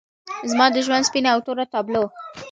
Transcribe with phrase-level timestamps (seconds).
[0.51, 2.03] زما د ژوند سپینه او توره تابلو